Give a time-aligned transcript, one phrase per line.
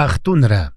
[0.00, 0.72] Ах トゥ нараа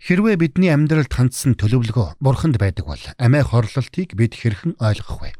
[0.00, 5.36] Хэрвээ бидний амьдралд хандсан төлөвлөгөө бурханд байдаг бол амиа хорлолтыг бид хэрхэн ойлгох вэ?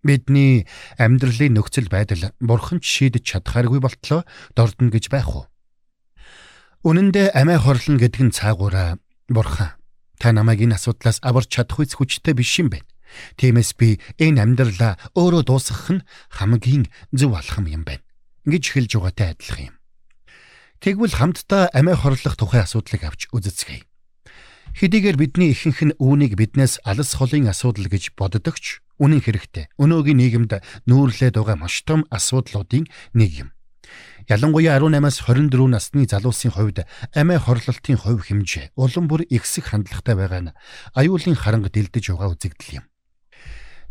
[0.00, 0.64] Бидний
[0.96, 4.24] амьдралын нөхцөл байдал бурханд шийдэж чадхааргүй болтлоо
[4.56, 5.44] дордно гэж байх уу?
[6.88, 8.96] Үнэн дээр амиа хорлон гэдэг нь цаагаараа
[9.28, 9.76] бурхан
[10.16, 12.88] та намайг энэ асуудлаас аварч чадах үс хүчтэй биш юм байна.
[13.36, 18.05] Тиймээс би энэ амьдралаа өөрөө дуусгах нь хамгийн зөв алхам юм байна
[18.46, 19.76] гэж хэлж байгаатай адилхан юм.
[20.80, 23.84] Тэгвэл хамтдаа амиа хорлох тухай асуудлыг авч үзэцгээе.
[24.76, 30.52] Хэдийгээр бидний ихэнх нь үүнийг биднээс алс холын асуудал гэж боддогч үнэн хэрэгтээ өнөөгийн нийгэмд
[30.84, 32.84] нүүрлээд байгаа маш том асуудлуудын
[33.16, 33.48] нэг юм.
[34.28, 36.84] Ялангуяа 18-аас 24 насны залуусын хувьд
[37.16, 40.54] амиа хорлолтын хувь хэмжээ улам бүр ихсэх хандлагатай байгаа нь
[40.92, 42.84] аюулын харанг дэлдэж байгаа үзэгдэл юм.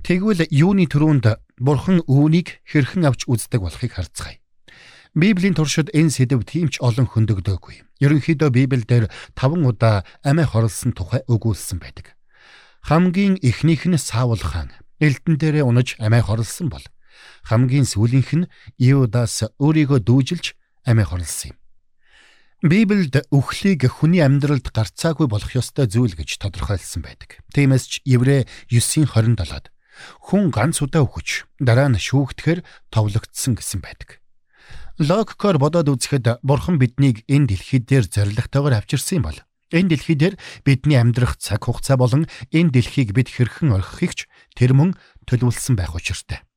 [0.06, 1.26] Тэгвэл юуны төрөнд
[1.58, 4.38] бурхан үүнийг хэрхэн авч үздэг болохыг харцгаая.
[5.16, 8.04] Библийн туршид энэ сэдв тиймч олон хөндөгдөөгүй.
[8.04, 12.20] Ерөнхийдөө Библиэлд 5 удаа амиа хорлсон тухай өгүүлсэн байдаг.
[12.84, 16.84] Хамгийн эхнийх нь Саул хаан Элдэн дээрээ унаж амиа хорлсон бол
[17.48, 20.52] хамгийн сүүлийнх нь Иудас өөрийгөө дүүжилж
[20.84, 21.58] амиа хорлсон юм.
[22.60, 27.40] Библиэд үхлийг хүний амьдралд гарцаагүй болох ёстой зүйл гэж тодорхойлсон байдаг.
[27.56, 29.72] Тиймээс ч Еврэ 9:27-д
[30.28, 34.20] хүн ганц удаа үхэж дараа нь шүүгдэхэр товлогдсон гэсэн байдаг.
[34.96, 39.40] Логикоор бодоод үзэхэд бурхан биднийг энэ дэлхий дээр зоригтойгоор авчирсан юм бол
[39.76, 44.20] энэ дэлхий дээр бидний амьдрах цаг хугацаа болон энэ дэлхийг бид хэрхэн орхихыг ч
[44.56, 44.96] тэр мөн
[45.28, 46.48] төлөвлөсөн байх учиртай.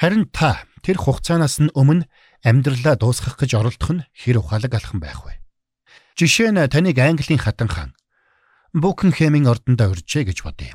[0.00, 2.08] Харин та тэр хугацаанаас нь өмнө
[2.40, 5.36] амьдралаа дуусгах гэж оролдох нь хэр ухаалаг алхан байх вэ?
[6.16, 7.92] Жишээ нь таныг Английн хатан хаан
[8.72, 10.72] Букенхэмийн ордонд урьжээ гэж бодъё.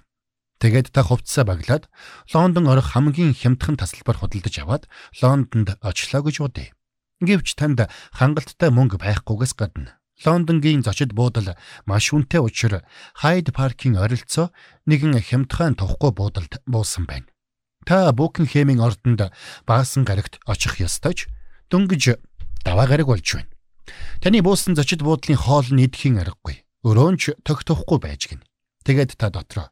[0.57, 1.85] Тэгээд та хувцсаа баглаад
[2.33, 4.83] Лондон орох хамгийн хямдхан тасалбар худалдаж аваад
[5.21, 6.73] Лондонд очлоо гэж бодъё.
[7.21, 7.85] Гэвч танд
[8.17, 11.53] хангалттай мөнгө байхгүйгээс гадна Лондонгийн зочид буудал
[11.85, 12.81] маш үнэтэй учраас
[13.21, 14.49] Hyde Park-ийн оролцоо
[14.89, 17.29] нэгэн хямдхан тухгүй буудалд буусан байна.
[17.85, 19.29] Та Букенхэмийн ордонд
[19.69, 21.29] баасан гарагт очих ёстой ч
[21.69, 22.17] дөнгөж
[22.65, 23.53] даваа гараг болж байна.
[24.25, 26.65] Таны буусан зочид буудлын хоол нь идэхийн аргагүй.
[26.81, 28.41] Өрөөнч тогтохгүй байж гин.
[28.89, 29.69] Тэгээд та дотроо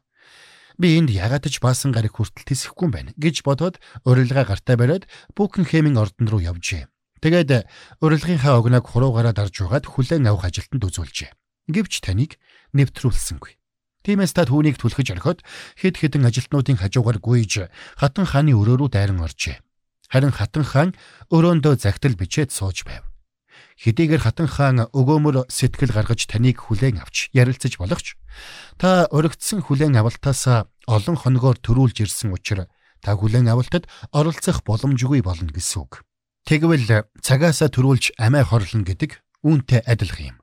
[0.78, 5.04] би энд ягаад ч баасан гараг хүртэл тэсэхгүй юм байна гэж бодоод урилга гартаа бариад
[5.36, 6.88] Букенхэмийн ордон руу явжээ.
[7.20, 7.66] Тэгээд
[8.04, 11.32] урилгынхаа огног хуруугаараа дарж угаад хүлээн авах ажилтанд үзүүлжээ.
[11.72, 12.36] Гэвч таныг
[12.76, 13.56] нэвтрүүлсэнгүй.
[14.06, 15.40] Тиймээс та түүнийг түлхэж орхиод
[15.80, 17.66] хэд хэдэн ажилтнуудын хажуугаар гүйж
[17.98, 19.58] хатан хааны өрөө рүү дайран оржээ.
[20.12, 20.90] Харин хатан хаан
[21.34, 23.02] өрөөндөө загтал бичээд сууж байв.
[23.76, 28.16] Хэдийгээр хатан хаан өгөөмөр сэтгэл гаргаж таныг хүлээн авч ярилцаж болохч
[28.80, 32.72] та өргөцсөн хүлээн авалтаас олон хоногоор төрүүлж ирсэн учраас
[33.04, 33.84] та хүлээн авалтад
[34.16, 36.08] оролцох боломжгүй болно гэсэн үг.
[36.48, 40.38] Тэгвэл цагаасаа төрүүлж амиа хорлно гэдэг үүнтэй адилхан юм.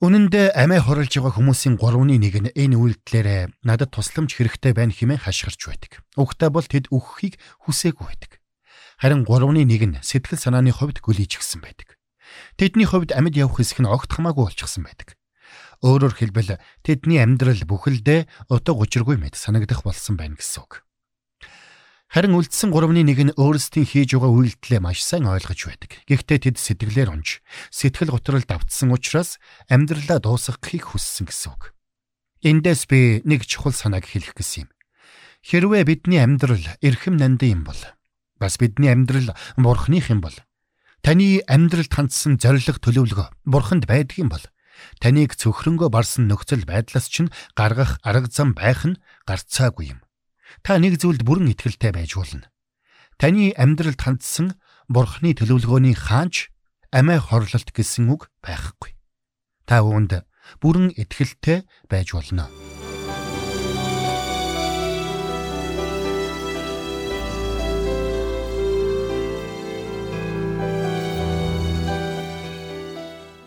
[0.00, 4.96] Үнэн дээр амиа хорлж байгаа хүмүүсийн 3-ны нэг нь энэ үйлдэлээр надад тусламж хэрэгтэй байна
[4.96, 6.00] хэмээн хашгирч байдаг.
[6.16, 7.36] Угтаа бол тэд өгөхийг
[7.68, 8.40] хүсээгүй байдаг.
[8.96, 11.99] Харин 3-ны нэг нь сэтгэл санааны хувьд гүлийж гисэн байдаг.
[12.56, 15.16] Тэдний хувьд амьд явах хэсэг нь огт хамаагүй болчихсон байдаг.
[15.80, 20.84] Өөрөөр хэлбэл тэдний амьдрал бүхэлдээ утга учиргүй мэд санагдах болсон байна гэсэн үг.
[22.10, 26.02] Харин үлдсэн 3-ны нэг нь өөрсдийн хийж байгаа үйлдэлээ маш сайн ойлгож байдаг.
[26.10, 27.38] Гэхдээ тэд сэтгэлээр унж,
[27.70, 29.38] сэтгэл готрол давтсан учраас
[29.70, 31.70] амьдралаа дуусгахыг хүссэн гэсэн үг.
[32.42, 34.70] Эндээс би нэг чухал санааг хэлэх гэсэн юм.
[35.46, 37.78] Хэрвээ бидний амьдрал эрхэм нандин юм бол
[38.42, 40.34] бас бидний амьдрал бурхных юм бол
[41.00, 44.44] Таны амьдралд хандсан зориг төлөвлөгөө бурханд байдаг юм бол
[45.00, 50.00] таныг цөхрөнгөө барсан нөхцөл байдлаас чинь гаргах арга зам байх нь гарцаагүй юм.
[50.60, 52.52] Та нэг зүйлд бүрэн итгэлтэй байж болно.
[53.16, 54.56] Таны амьдралд хандсан
[54.90, 56.50] Бурхны төлөвлөгөөний хаанч
[56.90, 58.98] амиа хорлолт гэсэн үг байхгүй.
[59.62, 60.26] Та үүнд
[60.58, 62.50] бүрэн итгэлтэй байж болно.